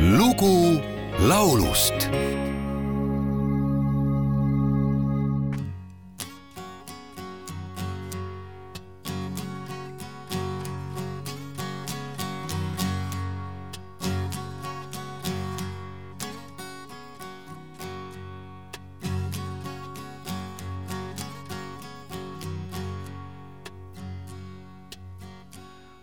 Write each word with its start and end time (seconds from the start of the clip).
lugu 0.00 0.80
laulust. 1.28 2.08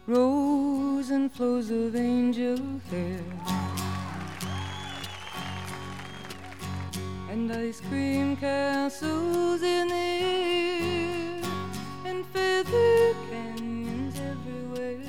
Rose 0.09 1.11
and 1.11 1.29
flows 1.29 1.69
of 1.69 1.93
angel 1.95 2.57
hair, 2.89 3.19
and 7.49 7.67
ice 7.67 7.81
cream 7.81 8.35
castles 8.35 9.61
in 9.61 9.87
the 9.87 9.95
air, 9.95 11.41
and 12.05 12.25
feather 12.27 13.13
canyons 13.29 14.19
everywhere. 14.19 14.99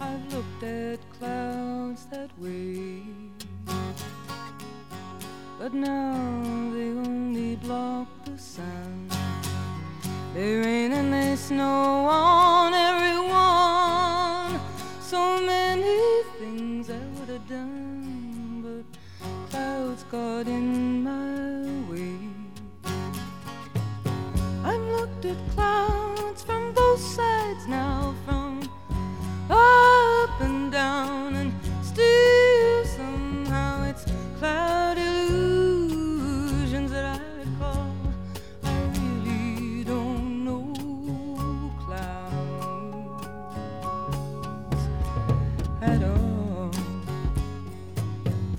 I've 0.00 0.32
looked 0.34 0.64
at 0.64 0.98
clouds 1.18 2.06
that 2.06 2.30
way, 2.38 3.02
but 5.58 5.72
now 5.74 6.42
they 6.74 6.90
only 6.90 7.56
block 7.56 8.08
the 8.24 8.38
sun. 8.38 9.08
They 10.34 10.56
rain 10.56 10.92
and 10.92 11.12
they 11.12 11.36
snow 11.36 12.06
on 12.06 12.41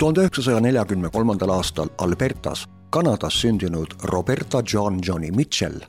tuhande 0.04 0.20
üheksasaja 0.20 0.60
neljakümne 0.60 1.10
kolmandal 1.10 1.50
aastal 1.50 1.88
Albertas, 1.98 2.66
Kanadas 2.90 3.42
sündinud 3.42 3.88
Roberta 4.04 4.64
John 4.74 5.00
Johnny 5.08 5.32
Mitchell, 5.32 5.80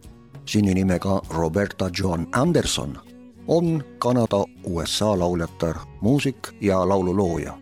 sünnimega 0.46 1.22
Roberta 1.30 1.90
John 1.98 2.26
Anderson, 2.32 2.98
on 3.48 3.84
Kanada 3.98 4.44
USA 4.64 5.18
lauljatar, 5.18 5.76
muusik 6.00 6.36
ja 6.60 6.88
laululooja. 6.88 7.58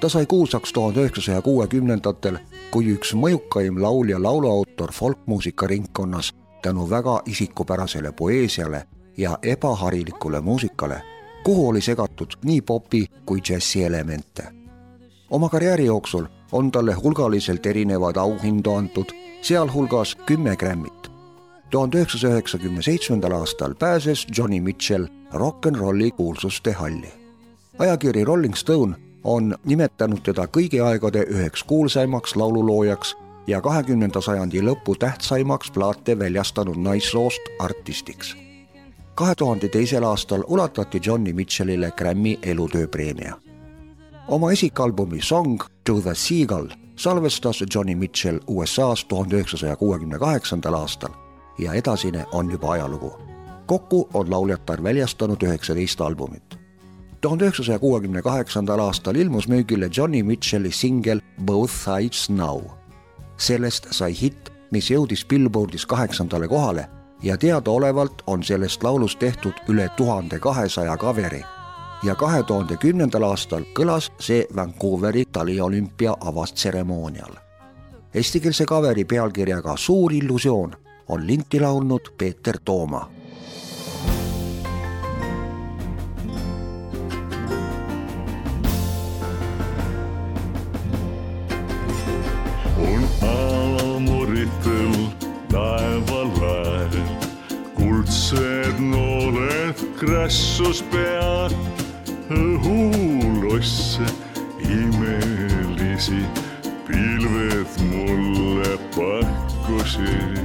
ta 0.00 0.08
sai 0.08 0.26
kuulsaks 0.26 0.72
tuhande 0.72 1.00
üheksasaja 1.00 1.42
kuuekümnendatel 1.42 2.38
kui 2.70 2.94
üks 2.94 3.14
mõjukaim 3.14 3.82
laulja 3.82 4.22
lauluautor 4.22 4.92
folkmuusika 4.92 5.66
ringkonnas 5.66 6.32
tänu 6.62 6.90
väga 6.90 7.22
isikupärasele 7.26 8.12
poeesiale 8.12 8.86
ja 9.16 9.38
ebaharilikule 9.42 10.40
muusikale, 10.40 11.02
kuhu 11.44 11.68
oli 11.68 11.80
segatud 11.80 12.38
nii 12.44 12.60
popi 12.60 13.06
kui 13.26 13.40
džässi 13.40 13.84
elemente 13.84 14.61
oma 15.32 15.48
karjääri 15.48 15.84
jooksul 15.84 16.24
on 16.52 16.72
talle 16.72 16.92
hulgaliselt 16.94 17.66
erinevaid 17.66 18.16
auhindu 18.16 18.72
antud, 18.72 19.04
sealhulgas 19.42 20.16
kümme 20.26 20.56
Grammit. 20.56 21.10
tuhande 21.70 21.96
üheksasaja 21.96 22.32
üheksakümne 22.32 22.82
seitsmendal 22.82 23.32
aastal 23.32 23.74
pääses 23.74 24.26
Johnny 24.38 24.60
Mitchell 24.60 25.06
rock 25.32 25.66
n 25.66 25.74
rolli 25.74 26.10
kuulsuste 26.10 26.72
halli. 26.72 27.12
ajakiri 27.78 28.24
Rolling 28.24 28.54
Stone 28.54 28.96
on 29.24 29.56
nimetanud 29.64 30.20
teda 30.22 30.44
kõigi 30.44 30.80
aegade 30.84 31.24
üheks 31.24 31.64
kuulsaimaks 31.64 32.36
laululoojaks 32.36 33.16
ja 33.46 33.60
kahekümnenda 33.60 34.20
sajandi 34.20 34.60
lõpu 34.60 34.98
tähtsaimaks 34.98 35.70
plaate 35.70 36.18
väljastanud 36.18 36.76
naissoost 36.76 37.42
artistiks. 37.58 38.36
kahe 39.14 39.34
tuhande 39.34 39.68
teisel 39.68 40.04
aastal 40.04 40.44
ulatati 40.46 41.00
Johnny 41.06 41.32
Mitchellile 41.32 41.90
Grammy 41.90 42.38
elutööpreemia 42.42 43.51
oma 44.28 44.52
esikalbumi 44.52 45.22
Song 45.22 45.60
to 45.84 46.00
the 46.00 46.14
Seagull 46.14 46.68
salvestas 46.96 47.64
Johnny 47.74 47.94
Mitchell 47.94 48.38
USA-s 48.46 49.04
tuhande 49.04 49.36
üheksasaja 49.36 49.76
kuuekümne 49.76 50.18
kaheksandal 50.18 50.74
aastal 50.74 51.10
ja 51.58 51.72
edasine 51.72 52.26
on 52.32 52.50
juba 52.50 52.72
ajalugu. 52.72 53.12
kokku 53.66 54.08
on 54.14 54.30
lauljatar 54.30 54.82
väljastanud 54.82 55.42
üheksateist 55.42 56.00
albumit. 56.00 56.58
tuhande 57.20 57.44
üheksasaja 57.44 57.78
kuuekümne 57.78 58.22
kaheksandal 58.22 58.78
aastal 58.78 59.14
ilmus 59.14 59.48
müügile 59.48 59.90
Johnny 59.96 60.22
Mitchelli 60.22 60.72
singel 60.72 61.20
Both 61.44 61.72
Sides 61.72 62.30
Now. 62.30 62.60
sellest 63.36 63.86
sai 63.90 64.14
hitt, 64.22 64.50
mis 64.70 64.90
jõudis 64.90 65.26
Billboardis 65.26 65.86
kaheksandale 65.86 66.48
kohale 66.48 66.88
ja 67.22 67.36
teadaolevalt 67.36 68.22
on 68.26 68.42
sellest 68.42 68.82
laulust 68.82 69.18
tehtud 69.18 69.52
üle 69.68 69.88
tuhande 69.96 70.38
kahesaja 70.38 70.96
kaveri 70.96 71.44
ja 72.02 72.14
kahe 72.14 72.42
tuhande 72.42 72.76
kümnendal 72.76 73.22
aastal 73.22 73.64
kõlas 73.78 74.10
see 74.20 74.46
Vancouveri 74.56 75.24
taliolümpia 75.32 76.16
avastseremoonial. 76.20 77.34
Eestikeelse 78.14 78.66
kaveri 78.66 79.04
pealkirjaga 79.04 79.76
Suur 79.76 80.12
illusioon 80.12 80.76
on 81.08 81.26
linti 81.26 81.60
laulnud 81.60 82.12
Peeter 82.18 82.58
Tooma 82.64 83.10
on 92.78 93.08
aamuritel 93.28 94.94
taeval 95.52 96.30
lael 96.40 96.98
kuldsed 97.74 98.78
nooled 98.78 99.86
krassus 99.98 100.82
pead 100.82 101.71
õhulosse 102.32 104.06
imelisi 104.64 106.22
pilved 106.86 107.76
mulle 107.90 108.76
pakkusid, 108.96 110.38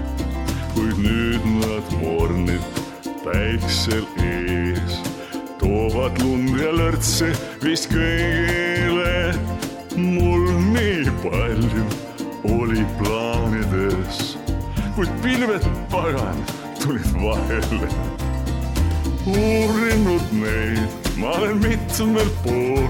kuid 0.76 1.00
nüüd 1.04 1.48
nad 1.62 1.94
mornid 2.02 2.82
päiksel 3.24 4.06
ees 4.24 5.00
toovad 5.62 6.20
lund 6.24 6.56
ja 6.60 6.74
lörtse 6.76 7.32
vist 7.64 7.90
kõigile. 7.94 9.34
mul 9.98 10.44
nii 10.76 11.10
palju 11.24 11.86
oli 12.54 12.86
plaanides, 13.00 14.38
kuid 14.96 15.12
pilved 15.26 15.66
pagan 15.92 16.46
tulid 16.84 17.12
vahele 17.18 17.90
uurinud 19.28 20.32
neid 20.32 21.07
mitmel 21.62 22.30
pool, 22.44 22.88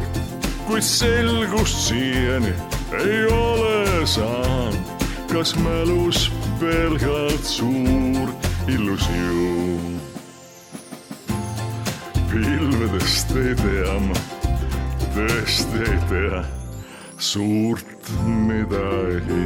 kuid 0.68 0.84
selgust 0.84 1.88
siiani 1.88 2.54
ei 3.00 3.26
ole 3.32 4.08
saanud. 4.08 4.96
kas 5.32 5.56
mälus 5.56 6.32
pelgalt 6.60 7.44
suur 7.44 8.30
illusioon? 8.68 10.02
pilvedest 12.32 13.36
ei 13.36 13.56
tea 13.56 14.00
ma, 14.08 14.20
tõesti 15.16 15.84
ei 15.88 16.00
tea 16.10 16.44
suurt 17.18 18.12
midagi 18.26 19.44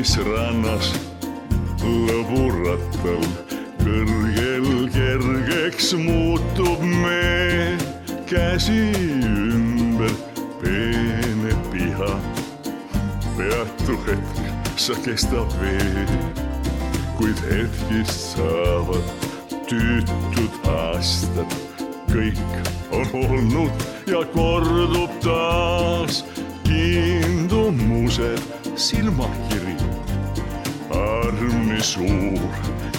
juunis 0.00 0.16
rannas 0.24 0.86
lõburattal 1.84 3.24
kõrgel 3.82 4.88
kergeks 4.94 5.90
muutub 5.92 6.80
mee 6.80 7.76
käsi 8.24 8.96
ümber 9.28 10.14
peene 10.62 11.52
piha. 11.68 12.16
peatu 13.36 13.98
hetk, 14.06 14.40
sa 14.76 14.96
kestab 15.04 15.52
veel, 15.60 16.08
kuid 17.18 17.36
hetkist 17.50 18.32
saavad 18.36 19.04
tüütud 19.68 20.52
aastad. 20.64 21.52
kõik 22.08 22.40
on 22.90 23.06
olnud 23.20 23.84
ja 24.08 24.24
kordub 24.32 25.12
taas 25.20 26.24
kiindumused 26.64 28.59
silmakiri. 28.80 29.76
karm 30.88 31.68
nii 31.68 31.82
suur 31.82 32.50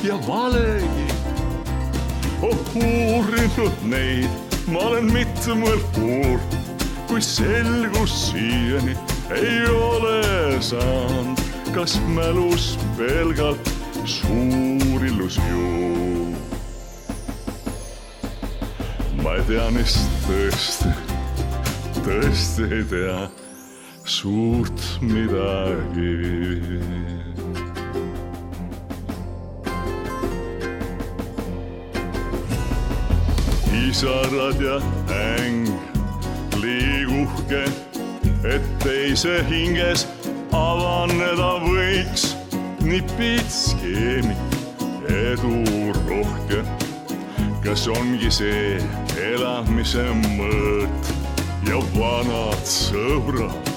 ja 0.03 0.15
valegi. 0.27 1.07
oh 2.41 2.75
uurinud 2.75 3.83
neid 3.83 4.29
ma 4.67 4.79
olen 4.79 5.11
mitmel 5.13 5.81
kuul, 5.95 6.39
kui 7.07 7.21
selgus 7.21 8.13
siiani 8.29 8.95
ei 9.35 9.65
ole 9.69 10.61
saanud, 10.61 11.41
kas 11.73 11.99
mälus 12.15 12.77
pelgalt 12.97 13.73
suur 14.05 15.05
illusioon. 15.05 16.35
ma 19.23 19.35
ei 19.35 19.45
tea 19.47 19.69
neist 19.71 20.25
tõesti, 20.27 20.93
tõesti 22.05 22.69
ei 22.69 22.83
tea 22.89 23.40
suurt 24.11 24.99
midagi. 25.01 26.17
pisarad 33.71 34.61
ja 34.61 34.81
äng 35.09 35.67
liiguhke, 36.61 37.63
et 38.43 38.61
teise 38.83 39.43
hinges 39.47 40.07
avaneda 40.51 41.53
võiks 41.63 42.35
nipid 42.83 43.47
skeemid, 43.47 44.55
edu 45.07 45.63
rohke. 46.09 46.63
kas 47.63 47.87
ongi 47.87 48.31
see 48.31 48.79
elamise 49.31 50.03
mõõt 50.19 51.13
ja 51.69 51.79
vanad 51.95 52.65
sõbrad, 52.67 53.70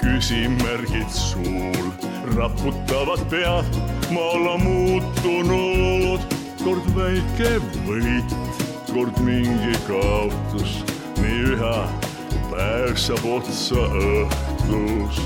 küsimärgid 0.00 1.10
suul. 1.10 1.90
Raputavad 2.36 3.22
pead, 3.30 3.80
ma 4.12 4.20
olla 4.20 4.56
muutunud, 4.60 6.20
kord 6.64 6.86
väike 6.96 7.56
võit, 7.86 8.34
kord 8.92 9.18
mingi 9.24 9.76
kaotus, 9.88 10.80
nii 11.20 11.54
üha 11.54 11.76
päev 12.50 12.96
saab 13.00 13.26
otsa 13.38 13.84
õhtus. 14.00 15.20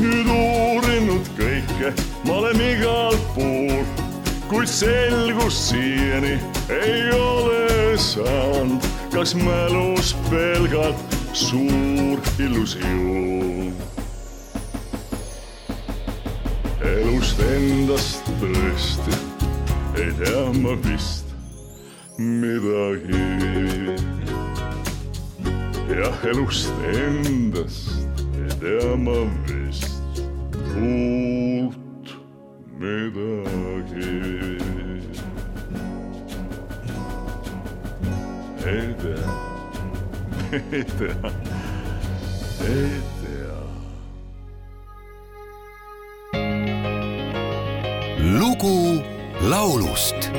Nüüd 0.00 0.28
uurinud 0.30 1.28
kõike, 1.38 1.94
ma 2.26 2.40
olen 2.40 2.60
igal 2.64 3.16
pool, 3.36 3.84
kuid 4.50 4.70
selgust 4.70 5.70
siiani 5.70 6.36
ei 6.74 7.10
ole 7.14 7.94
saanud, 8.00 8.82
kas 9.14 9.36
mälus 9.38 10.14
pelgalt 10.30 11.18
suur 11.34 12.22
illusioon. 12.38 13.93
Elust 16.84 17.40
endast 17.40 18.26
tõesti 18.40 19.14
ei 19.96 20.10
tea 20.18 20.42
ma 20.60 20.74
vist 20.84 21.30
midagi. 22.18 23.22
jah, 25.88 26.26
elust 26.28 26.84
endast 26.92 28.20
ei 28.36 28.58
tea 28.60 28.92
ma 29.00 29.16
vist 29.48 30.20
uut 30.76 32.14
midagi. 32.76 34.12
ei 38.74 38.94
tea, 39.00 39.34
ei 40.72 40.84
tea, 40.98 41.34
ei 42.68 42.88
tea. 42.88 43.13
Lugu 48.24 49.02
laulust 49.50 50.30